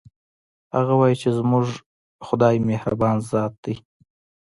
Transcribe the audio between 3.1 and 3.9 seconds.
ذات ده